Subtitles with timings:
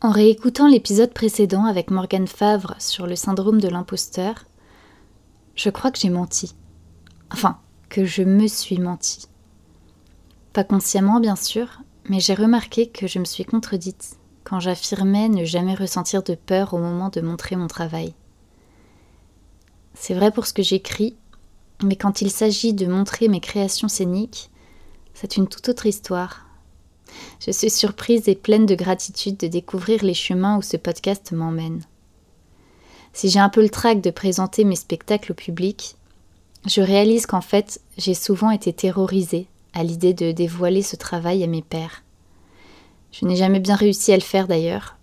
[0.00, 4.44] En réécoutant l'épisode précédent avec Morgane Favre sur le syndrome de l'imposteur,
[5.56, 6.54] je crois que j'ai menti.
[7.32, 7.58] Enfin,
[7.88, 9.26] que je me suis menti.
[10.52, 15.44] Pas consciemment, bien sûr, mais j'ai remarqué que je me suis contredite quand j'affirmais ne
[15.44, 18.14] jamais ressentir de peur au moment de montrer mon travail.
[19.94, 21.16] C'est vrai pour ce que j'écris,
[21.82, 24.52] mais quand il s'agit de montrer mes créations scéniques,
[25.12, 26.47] c'est une toute autre histoire
[27.40, 31.82] je suis surprise et pleine de gratitude de découvrir les chemins où ce podcast m'emmène.
[33.12, 35.96] Si j'ai un peu le trac de présenter mes spectacles au public,
[36.66, 41.46] je réalise qu'en fait, j'ai souvent été terrorisée à l'idée de dévoiler ce travail à
[41.46, 42.02] mes pairs.
[43.12, 44.96] Je n'ai jamais bien réussi à le faire d'ailleurs,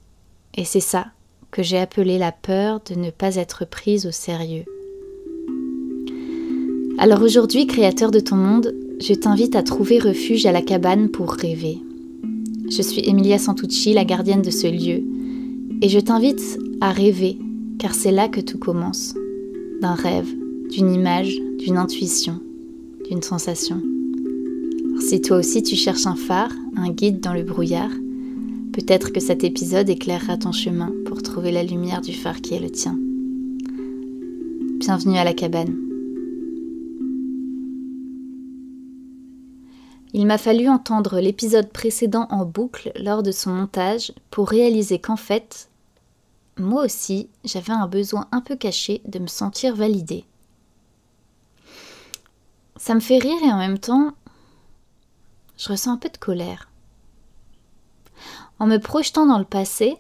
[0.54, 1.08] et c'est ça
[1.52, 4.66] que j'ai appelé la peur de ne pas être prise au sérieux.
[6.98, 11.32] Alors aujourd'hui, créateur de ton monde, je t'invite à trouver refuge à la cabane pour
[11.32, 11.80] rêver.
[12.68, 15.04] Je suis Emilia Santucci, la gardienne de ce lieu,
[15.82, 17.38] et je t'invite à rêver,
[17.78, 19.13] car c'est là que tout commence.
[19.82, 20.27] D'un rêve,
[20.72, 22.40] d'une image, d'une intuition,
[23.07, 23.82] d'une sensation.
[24.99, 27.91] si toi aussi tu cherches un phare, un guide dans le brouillard,
[28.74, 32.60] peut-être que cet épisode éclairera ton chemin pour trouver la lumière du phare qui est
[32.60, 32.98] le tien.
[34.79, 35.85] Bienvenue à la cabane.
[40.18, 45.18] Il m'a fallu entendre l'épisode précédent en boucle lors de son montage pour réaliser qu'en
[45.18, 45.70] fait,
[46.57, 50.24] moi aussi, j'avais un besoin un peu caché de me sentir validée.
[52.77, 54.13] Ça me fait rire et en même temps,
[55.57, 56.70] je ressens un peu de colère.
[58.60, 59.98] En me projetant dans le passé,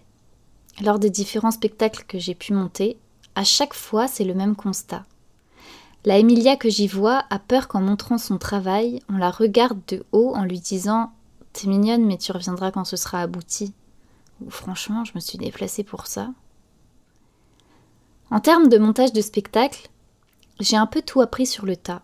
[0.79, 2.97] lors des différents spectacles que j'ai pu monter,
[3.35, 5.03] à chaque fois c'est le même constat.
[6.05, 10.05] La Emilia que j'y vois a peur qu'en montrant son travail, on la regarde de
[10.11, 11.11] haut en lui disant
[11.51, 13.73] T'es mignonne, mais tu reviendras quand ce sera abouti.
[14.45, 16.29] Ou franchement, je me suis déplacée pour ça.
[18.29, 19.89] En termes de montage de spectacle,
[20.59, 22.03] j'ai un peu tout appris sur le tas.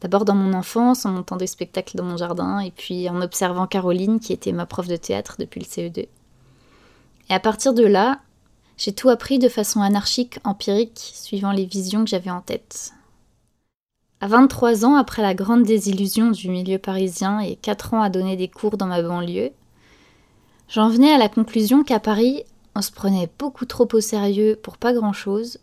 [0.00, 3.68] D'abord dans mon enfance, en montant des spectacles dans mon jardin, et puis en observant
[3.68, 6.08] Caroline, qui était ma prof de théâtre depuis le CE2.
[7.30, 8.20] Et à partir de là,
[8.76, 12.92] j'ai tout appris de façon anarchique, empirique, suivant les visions que j'avais en tête.
[14.20, 18.36] À 23 ans, après la grande désillusion du milieu parisien et 4 ans à donner
[18.36, 19.50] des cours dans ma banlieue,
[20.68, 24.78] j'en venais à la conclusion qu'à Paris, on se prenait beaucoup trop au sérieux pour
[24.78, 25.58] pas grand-chose,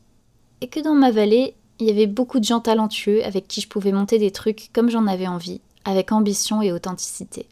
[0.61, 3.67] et que dans ma vallée, il y avait beaucoup de gens talentueux avec qui je
[3.67, 7.47] pouvais monter des trucs comme j'en avais envie, avec ambition et authenticité.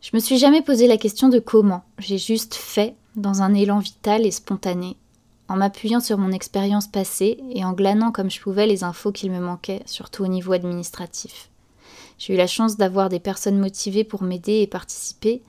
[0.00, 3.80] Je me suis jamais posé la question de comment, j'ai juste fait dans un élan
[3.80, 4.96] vital et spontané,
[5.48, 9.30] en m'appuyant sur mon expérience passée et en glanant comme je pouvais les infos qu'il
[9.30, 11.50] me manquait, surtout au niveau administratif.
[12.16, 15.42] J'ai eu la chance d'avoir des personnes motivées pour m'aider et participer,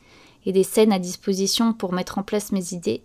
[0.46, 3.04] et des scènes à disposition pour mettre en place mes idées.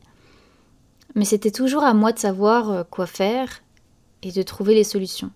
[1.15, 3.63] Mais c'était toujours à moi de savoir euh, quoi faire
[4.23, 5.31] et de trouver les solutions.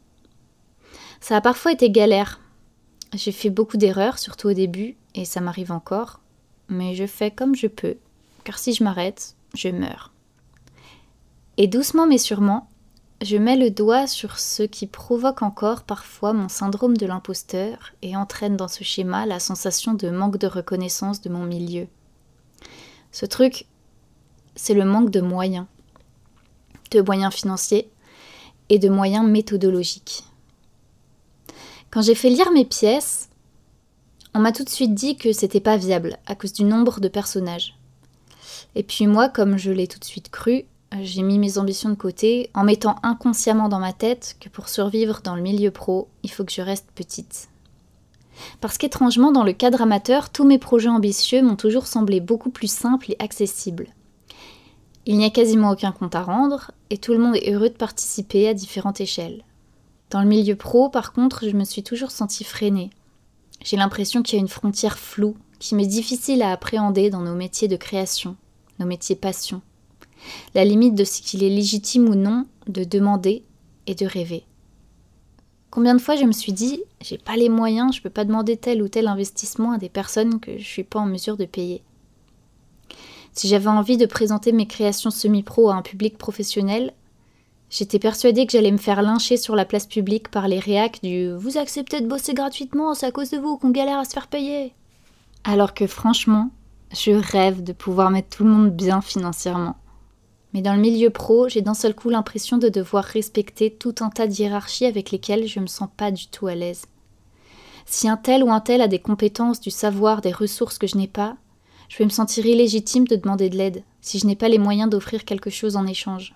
[1.21, 2.41] Ça a parfois été galère.
[3.15, 6.21] J'ai fait beaucoup d'erreurs, surtout au début, et ça m'arrive encore,
[6.69, 7.97] mais je fais comme je peux
[8.45, 10.13] car si je m'arrête, je meurs.
[11.57, 12.69] Et doucement mais sûrement,
[13.23, 18.17] je mets le doigt sur ce qui provoque encore parfois mon syndrome de l'imposteur et
[18.17, 21.87] entraîne dans ce schéma la sensation de manque de reconnaissance de mon milieu.
[23.13, 23.67] Ce truc,
[24.57, 25.67] c'est le manque de moyens,
[26.93, 27.91] de moyens financiers
[28.69, 30.25] et de moyens méthodologiques.
[31.91, 33.30] Quand j'ai fait lire mes pièces,
[34.35, 37.09] on m'a tout de suite dit que c'était pas viable à cause du nombre de
[37.09, 37.77] personnages.
[38.75, 40.65] Et puis moi, comme je l'ai tout de suite cru,
[41.01, 45.21] j'ai mis mes ambitions de côté en mettant inconsciemment dans ma tête que pour survivre
[45.23, 47.49] dans le milieu pro, il faut que je reste petite.
[48.61, 52.71] Parce qu'étrangement, dans le cadre amateur, tous mes projets ambitieux m'ont toujours semblé beaucoup plus
[52.71, 53.89] simples et accessibles.
[55.07, 57.75] Il n'y a quasiment aucun compte à rendre et tout le monde est heureux de
[57.75, 59.45] participer à différentes échelles.
[60.11, 62.91] Dans le milieu pro, par contre, je me suis toujours sentie freinée.
[63.65, 67.35] J'ai l'impression qu'il y a une frontière floue qui m'est difficile à appréhender dans nos
[67.35, 68.37] métiers de création,
[68.79, 69.61] nos métiers passion.
[70.55, 73.45] La limite de ce qu'il est légitime ou non de demander
[73.87, 74.45] et de rêver.
[75.71, 78.57] Combien de fois je me suis dit, j'ai pas les moyens, je peux pas demander
[78.57, 81.83] tel ou tel investissement à des personnes que je suis pas en mesure de payer.
[83.33, 86.93] Si j'avais envie de présenter mes créations semi-pro à un public professionnel,
[87.71, 91.33] j'étais persuadée que j'allais me faire lyncher sur la place publique par les réacs du
[91.33, 94.27] Vous acceptez de bosser gratuitement, c'est à cause de vous qu'on galère à se faire
[94.27, 94.75] payer.
[95.45, 96.51] Alors que franchement,
[96.93, 99.77] je rêve de pouvoir mettre tout le monde bien financièrement.
[100.53, 104.11] Mais dans le milieu pro, j'ai d'un seul coup l'impression de devoir respecter tout un
[104.11, 106.87] tas de hiérarchies avec lesquelles je me sens pas du tout à l'aise.
[107.87, 110.97] Si un tel ou un tel a des compétences, du savoir, des ressources que je
[110.97, 111.37] n'ai pas,
[111.91, 114.89] Je vais me sentir illégitime de demander de l'aide si je n'ai pas les moyens
[114.89, 116.35] d'offrir quelque chose en échange,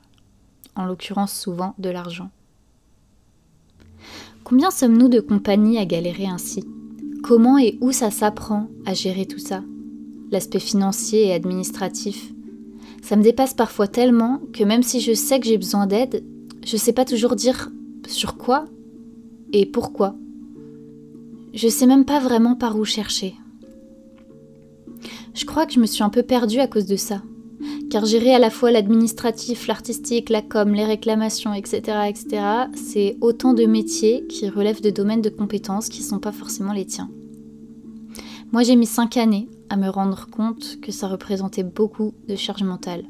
[0.76, 2.30] en l'occurrence souvent de l'argent.
[4.44, 6.64] Combien sommes-nous de compagnies à galérer ainsi?
[7.22, 9.62] Comment et où ça s'apprend à gérer tout ça?
[10.30, 12.32] L'aspect financier et administratif.
[13.02, 16.24] Ça me dépasse parfois tellement que même si je sais que j'ai besoin d'aide,
[16.64, 17.70] je ne sais pas toujours dire
[18.06, 18.66] sur quoi
[19.52, 20.14] et pourquoi.
[21.54, 23.34] Je sais même pas vraiment par où chercher.
[25.34, 27.22] Je crois que je me suis un peu perdue à cause de ça.
[27.94, 32.42] Car gérer à la fois l'administratif, l'artistique, la com, les réclamations, etc., etc.,
[32.74, 36.72] c'est autant de métiers qui relèvent de domaines de compétences qui ne sont pas forcément
[36.72, 37.08] les tiens.
[38.50, 42.64] Moi, j'ai mis cinq années à me rendre compte que ça représentait beaucoup de charge
[42.64, 43.04] mentale.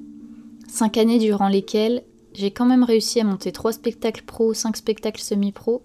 [0.69, 2.03] Cinq années durant lesquelles
[2.35, 5.81] j'ai quand même réussi à monter trois spectacles pro, cinq spectacles semi-pro,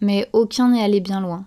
[0.00, 1.46] mais aucun n'est allé bien loin.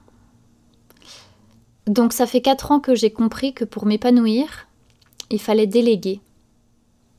[1.88, 4.68] Donc ça fait 4 ans que j'ai compris que pour m'épanouir,
[5.31, 6.19] il fallait déléguer.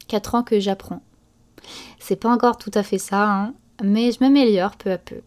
[0.08, 1.02] 4 ans que j'apprends.
[1.98, 5.20] C'est pas encore tout à fait ça, hein, mais je m'améliore peu à peu.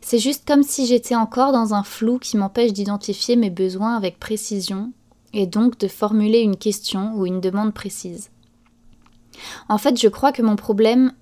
[0.00, 4.18] C'est juste comme si j'étais encore dans un flou qui m'empêche d'identifier mes besoins avec
[4.18, 4.92] précision
[5.32, 8.30] et donc de formuler une question ou une demande précise.
[9.68, 11.12] En fait, je crois que mon problème,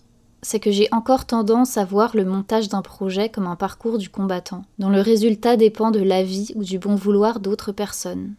[0.43, 4.09] c'est que j'ai encore tendance à voir le montage d'un projet comme un parcours du
[4.09, 8.35] combattant, dont le résultat dépend de l'avis ou du bon vouloir d'autres personnes.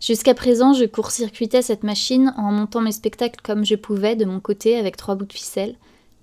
[0.00, 4.38] Jusqu'à présent, je court-circuitais cette machine en montant mes spectacles comme je pouvais de mon
[4.38, 5.74] côté avec trois bouts de ficelle,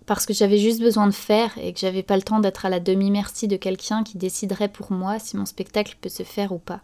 [0.06, 2.69] parce que j'avais juste besoin de faire et que j'avais pas le temps d'être à
[2.69, 6.57] la demi-merci de quelqu'un qui déciderait pour moi si mon spectacle peut se faire ou
[6.57, 6.81] pas.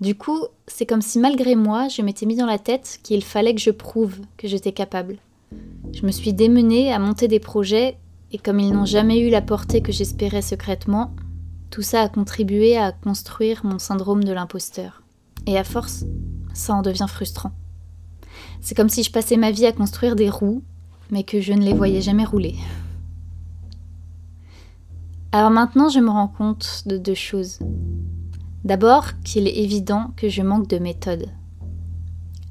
[0.00, 3.54] Du coup, c'est comme si malgré moi, je m'étais mis dans la tête qu'il fallait
[3.54, 5.18] que je prouve que j'étais capable.
[5.92, 7.96] Je me suis démenée à monter des projets
[8.32, 11.12] et comme ils n'ont jamais eu la portée que j'espérais secrètement,
[11.70, 15.03] tout ça a contribué à construire mon syndrome de l'imposteur.
[15.46, 16.04] Et à force,
[16.52, 17.52] ça en devient frustrant.
[18.60, 20.62] C'est comme si je passais ma vie à construire des roues,
[21.10, 22.56] mais que je ne les voyais jamais rouler.
[25.32, 27.58] Alors maintenant, je me rends compte de deux choses.
[28.64, 31.26] D'abord, qu'il est évident que je manque de méthode.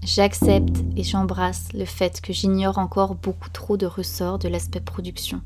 [0.04, 5.42] J'accepte et j'embrasse le fait que j'ignore encore beaucoup trop de ressorts de l'aspect production,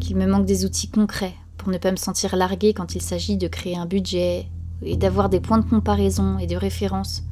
[0.00, 3.36] qu'il me manque des outils concrets pour ne pas me sentir largué quand il s'agit
[3.36, 4.48] de créer un budget
[4.84, 7.22] et d'avoir des points de comparaison et de référence.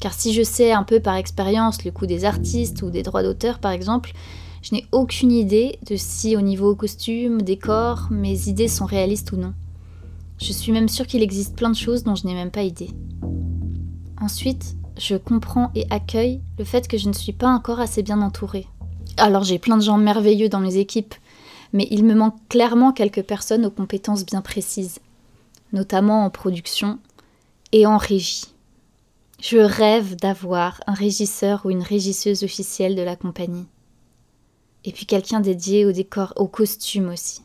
[0.00, 3.22] Car si je sais un peu par expérience le coût des artistes ou des droits
[3.22, 4.12] d'auteur par exemple,
[4.62, 9.36] je n'ai aucune idée de si au niveau costume, décor, mes idées sont réalistes ou
[9.36, 9.52] non.
[10.38, 12.90] Je suis même sûre qu'il existe plein de choses dont je n'ai même pas idée.
[14.20, 18.20] Ensuite, je comprends et accueille le fait que je ne suis pas encore assez bien
[18.22, 18.66] entourée.
[19.16, 21.14] Alors j'ai plein de gens merveilleux dans mes équipes,
[21.72, 24.98] mais il me manque clairement quelques personnes aux compétences bien précises,
[25.74, 26.98] notamment en production
[27.72, 28.46] et en régie.
[29.40, 33.66] Je rêve d'avoir un régisseur ou une régisseuse officielle de la compagnie.
[34.84, 37.42] Et puis quelqu'un dédié au décor, au costume aussi.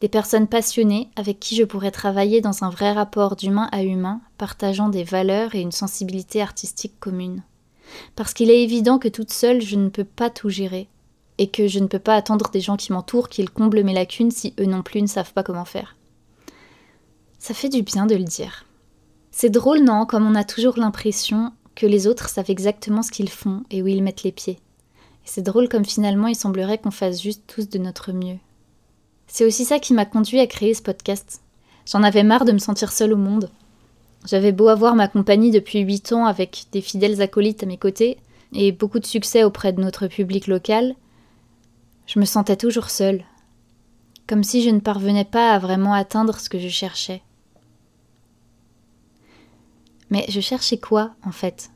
[0.00, 4.20] Des personnes passionnées avec qui je pourrais travailler dans un vrai rapport d'humain à humain,
[4.38, 7.42] partageant des valeurs et une sensibilité artistique commune.
[8.16, 10.88] Parce qu'il est évident que toute seule, je ne peux pas tout gérer,
[11.38, 14.30] et que je ne peux pas attendre des gens qui m'entourent qu'ils comblent mes lacunes
[14.30, 15.96] si eux non plus ne savent pas comment faire.
[17.46, 18.64] Ça fait du bien de le dire.
[19.30, 23.28] C'est drôle, non, comme on a toujours l'impression que les autres savent exactement ce qu'ils
[23.28, 24.56] font et où ils mettent les pieds.
[24.56, 28.38] Et c'est drôle comme finalement il semblerait qu'on fasse juste tous de notre mieux,
[29.26, 31.42] c'est aussi ça qui m'a conduit à créer ce podcast.
[31.86, 33.50] J'en avais marre de me sentir seule au monde.
[34.24, 38.16] J'avais beau avoir ma compagnie depuis 8 ans avec des fidèles acolytes à mes côtés
[38.54, 40.94] et beaucoup de succès auprès de notre public local,
[42.06, 43.22] je me sentais toujours seule,
[44.26, 47.20] comme si je ne parvenais pas à vraiment atteindre ce que je cherchais.
[50.14, 51.72] Mais je cherchais quoi, en fait?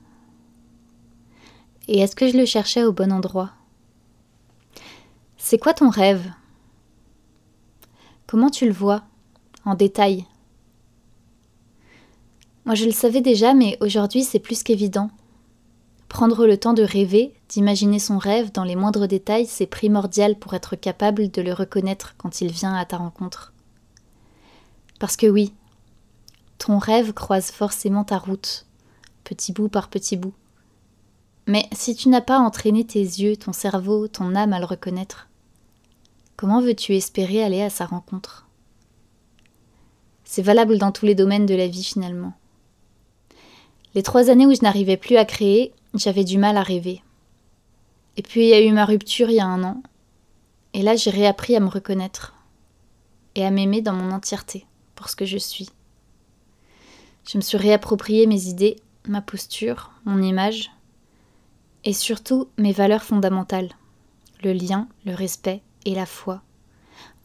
[1.89, 3.51] Et est-ce que je le cherchais au bon endroit?
[5.39, 6.31] C'est quoi ton rêve?
[8.29, 9.03] Comment tu le vois
[9.65, 10.25] En détail?
[12.65, 15.11] Moi je le savais déjà, mais aujourd'hui c'est plus qu'évident.
[16.09, 20.55] Prendre le temps de rêver, d'imaginer son rêve dans les moindres détails, c'est primordial pour
[20.55, 23.53] être capable de le reconnaître quand il vient à ta rencontre.
[25.01, 25.53] Parce que oui,
[26.59, 28.67] ton rêve croise forcément ta route,
[29.25, 30.35] petit bout par petit bout.
[31.47, 35.29] Mais si tu n'as pas entraîné tes yeux, ton cerveau, ton âme à le reconnaître,
[36.39, 38.47] Comment veux-tu espérer aller à sa rencontre?
[40.23, 42.33] C'est valable dans tous les domaines de la vie finalement.
[43.97, 47.03] Les trois années où je n'arrivais plus à créer, j'avais du mal à rêver.
[48.17, 49.83] Et puis il y a eu ma rupture il y a un an.
[50.75, 52.35] Et là j'ai réappris à me reconnaître
[53.35, 55.71] et à m'aimer dans mon entièreté, pour ce que je suis.
[57.31, 60.71] Je me suis réapproprié mes idées, ma posture, mon image,
[61.85, 63.69] et surtout mes valeurs fondamentales,
[64.43, 66.41] le lien, le respect et la foi,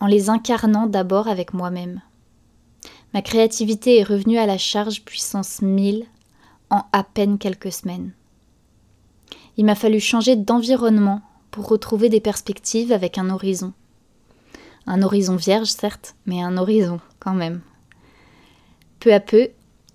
[0.01, 2.01] en les incarnant d'abord avec moi-même.
[3.13, 6.05] Ma créativité est revenue à la charge puissance 1000
[6.69, 8.11] en à peine quelques semaines.
[9.55, 13.71] Il m'a fallu changer d'environnement pour retrouver des perspectives avec un horizon.
[14.85, 17.61] Un horizon vierge, certes, mais un horizon quand même.
[18.99, 19.49] Peu à peu,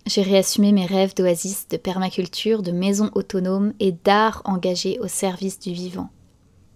[0.09, 5.59] j'ai réassumé mes rêves d'oasis, de permaculture, de maison autonome et d'art engagé au service
[5.59, 6.09] du vivant.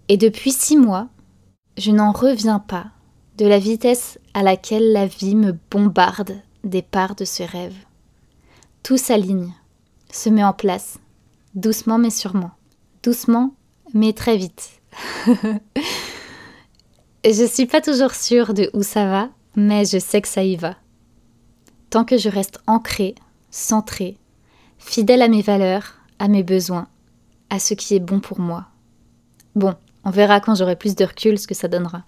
[0.08, 1.08] Et depuis six mois,
[1.78, 2.86] je n'en reviens pas
[3.38, 7.74] de la vitesse à laquelle la vie me bombarde des parts de ce rêve.
[8.82, 9.52] Tout s'aligne,
[10.10, 10.98] se met en place,
[11.54, 12.50] doucement mais sûrement.
[13.02, 13.54] Doucement
[13.94, 14.80] mais très vite.
[17.24, 20.56] je suis pas toujours sûre de où ça va, mais je sais que ça y
[20.56, 20.76] va.
[21.88, 23.14] Tant que je reste ancrée,
[23.52, 24.18] centrée,
[24.78, 26.88] fidèle à mes valeurs, à mes besoins,
[27.50, 28.66] à ce qui est bon pour moi.
[29.54, 32.02] Bon, on verra quand j'aurai plus de recul ce que ça donnera.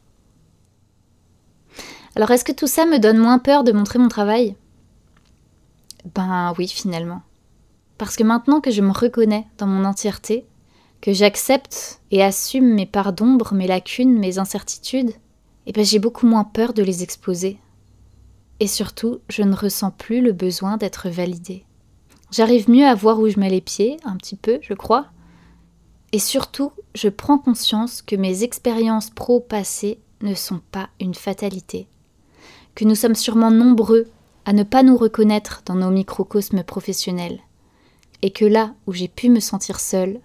[2.17, 4.57] Alors est-ce que tout ça me donne moins peur de montrer mon travail?
[6.15, 7.23] Ben oui, finalement.
[7.99, 10.47] Parce que maintenant que je me reconnais dans mon entièreté,
[11.01, 15.13] que j'accepte et assume mes parts d'ombre, mes lacunes, mes incertitudes,
[15.67, 17.59] eh ben j'ai beaucoup moins peur de les exposer.
[18.61, 21.65] Et surtout, je ne ressens plus le besoin d'être validée.
[22.31, 25.07] J'arrive mieux à voir où je mets les pieds, un petit peu, je crois.
[26.13, 31.89] Et surtout, je prends conscience que mes expériences pro passées ne sont pas une fatalité
[32.75, 34.07] que nous sommes sûrement nombreux
[34.45, 37.41] à ne pas nous reconnaître dans nos microcosmes professionnels,
[38.23, 40.21] et que là où j'ai pu me sentir seule,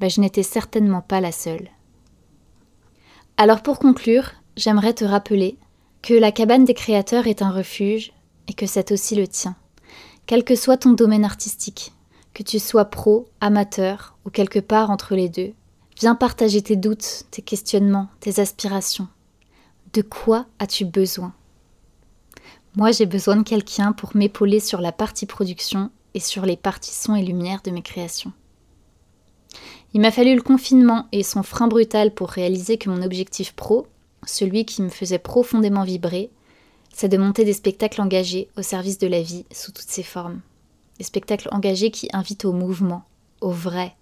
[0.00, 1.68] ben, je n'étais certainement pas la seule.
[3.36, 5.56] Alors pour conclure, j'aimerais te rappeler
[6.02, 8.12] que la cabane des créateurs est un refuge
[8.48, 9.56] et que c'est aussi le tien,
[10.26, 11.92] quel que soit ton domaine artistique,
[12.34, 15.52] que tu sois pro, amateur ou quelque part entre les deux.
[15.98, 19.08] Viens partager tes doutes, tes questionnements, tes aspirations.
[19.92, 21.32] De quoi as-tu besoin?
[22.76, 26.94] Moi, j'ai besoin de quelqu'un pour m'épauler sur la partie production et sur les parties
[26.94, 28.32] son et lumière de mes créations.
[29.94, 33.86] Il m'a fallu le confinement et son frein brutal pour réaliser que mon objectif pro,
[34.26, 36.30] celui qui me faisait profondément vibrer,
[36.92, 40.40] c'est de monter des spectacles engagés au service de la vie sous toutes ses formes.
[40.98, 43.04] Des spectacles engagés qui invitent au mouvement,
[43.40, 43.94] au vrai,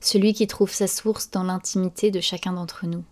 [0.00, 3.04] celui qui trouve sa source dans l'intimité de chacun d'entre nous.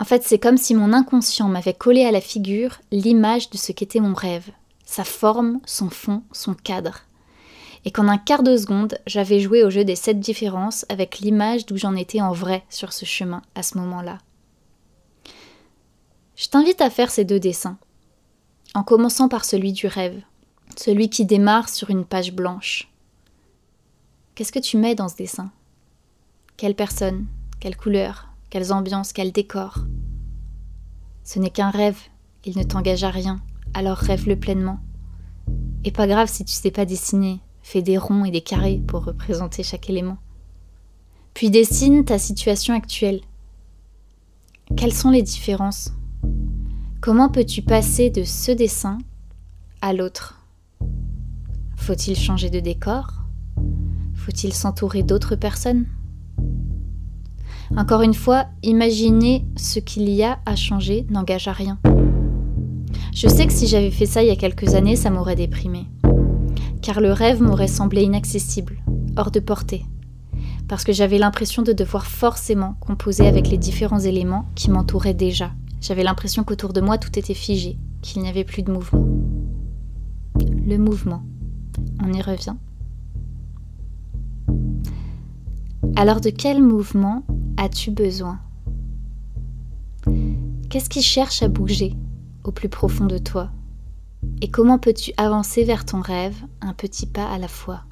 [0.00, 3.72] En fait, c'est comme si mon inconscient m'avait collé à la figure l'image de ce
[3.72, 4.50] qu'était mon rêve,
[4.84, 7.00] sa forme, son fond, son cadre.
[7.84, 11.66] Et qu'en un quart de seconde, j'avais joué au jeu des sept différences avec l'image
[11.66, 14.18] d'où j'en étais en vrai sur ce chemin à ce moment-là.
[16.38, 17.78] Je t'invite à faire ces deux dessins,
[18.74, 20.22] en commençant par celui du rêve,
[20.76, 22.92] celui qui démarre sur une page blanche.
[24.36, 25.50] Qu'est-ce que tu mets dans ce dessin?
[26.56, 27.26] Quelle personne
[27.58, 29.80] Quelle couleur quelles ambiances, quel décor?
[31.24, 31.98] Ce n'est qu'un rêve,
[32.44, 33.42] il ne t'engage à rien,
[33.74, 34.78] alors rêve-le pleinement.
[35.84, 39.04] Et pas grave si tu sais pas dessiner, fais des ronds et des carrés pour
[39.04, 40.16] représenter chaque élément.
[41.34, 43.20] Puis dessine ta situation actuelle.
[44.76, 45.92] Quelles sont les différences?
[47.00, 48.98] Comment peux-tu passer de ce dessin
[49.80, 50.40] à l'autre?
[51.76, 53.22] Faut-il changer de décor?
[54.14, 55.86] Faut-il s'entourer d'autres personnes?
[57.76, 61.78] Encore une fois, imaginer ce qu'il y a à changer n'engage à rien.
[63.14, 65.86] Je sais que si j'avais fait ça il y a quelques années, ça m'aurait déprimé.
[66.82, 68.82] Car le rêve m'aurait semblé inaccessible,
[69.16, 69.84] hors de portée.
[70.66, 75.52] Parce que j'avais l'impression de devoir forcément composer avec les différents éléments qui m'entouraient déjà.
[75.80, 79.06] J'avais l'impression qu'autour de moi tout était figé, qu'il n'y avait plus de mouvement.
[80.66, 81.22] Le mouvement.
[82.04, 82.56] On y revient.
[85.96, 87.24] Alors de quel mouvement
[87.56, 88.40] as-tu besoin?
[90.70, 91.94] Qu'est-ce qui cherche à bouger
[92.44, 93.50] au plus profond de toi?
[94.42, 97.84] Et comment peux-tu avancer vers ton rêve un petit pas à la fois?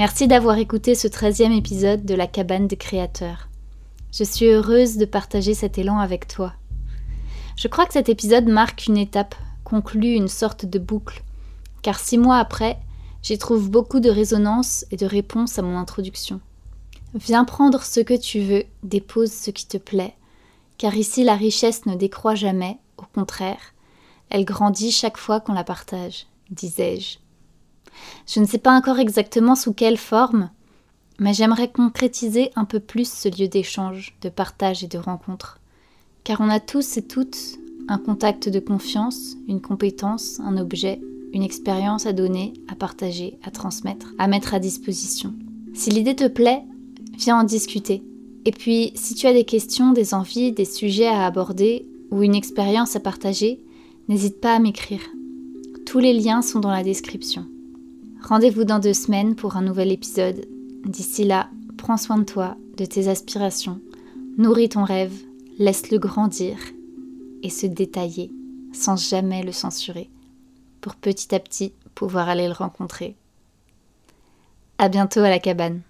[0.00, 3.50] Merci d'avoir écouté ce 13e épisode de La cabane des créateurs.
[4.14, 6.54] Je suis heureuse de partager cet élan avec toi.
[7.54, 11.22] Je crois que cet épisode marque une étape, conclut une sorte de boucle
[11.82, 12.78] car six mois après,
[13.22, 16.40] j'y trouve beaucoup de résonance et de réponse à mon introduction.
[17.14, 20.14] Viens prendre ce que tu veux, dépose ce qui te plaît,
[20.78, 23.74] car ici la richesse ne décroît jamais, au contraire,
[24.30, 27.18] elle grandit chaque fois qu'on la partage, disais-je.
[28.26, 30.50] Je ne sais pas encore exactement sous quelle forme,
[31.18, 35.58] mais j'aimerais concrétiser un peu plus ce lieu d'échange, de partage et de rencontre,
[36.24, 41.00] car on a tous et toutes un contact de confiance, une compétence, un objet,
[41.32, 45.34] une expérience à donner, à partager, à transmettre, à mettre à disposition.
[45.74, 46.62] Si l'idée te plaît,
[47.18, 48.02] viens en discuter.
[48.44, 52.34] Et puis, si tu as des questions, des envies, des sujets à aborder ou une
[52.34, 53.60] expérience à partager,
[54.08, 55.02] n'hésite pas à m'écrire.
[55.84, 57.46] Tous les liens sont dans la description.
[58.22, 60.46] Rendez-vous dans deux semaines pour un nouvel épisode.
[60.84, 61.48] D'ici là,
[61.78, 63.80] prends soin de toi, de tes aspirations,
[64.38, 65.14] nourris ton rêve,
[65.58, 66.56] laisse-le grandir
[67.42, 68.30] et se détailler
[68.72, 70.10] sans jamais le censurer,
[70.80, 73.16] pour petit à petit pouvoir aller le rencontrer.
[74.78, 75.80] À bientôt à la cabane.